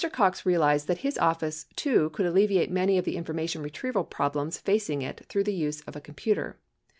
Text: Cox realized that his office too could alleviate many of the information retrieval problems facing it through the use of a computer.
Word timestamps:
Cox 0.11 0.47
realized 0.47 0.87
that 0.87 0.97
his 1.05 1.19
office 1.19 1.67
too 1.75 2.09
could 2.09 2.25
alleviate 2.25 2.71
many 2.71 2.97
of 2.97 3.05
the 3.05 3.15
information 3.15 3.61
retrieval 3.61 4.03
problems 4.03 4.57
facing 4.57 5.03
it 5.03 5.23
through 5.29 5.43
the 5.43 5.53
use 5.53 5.81
of 5.81 5.95
a 5.95 6.01
computer. 6.01 6.57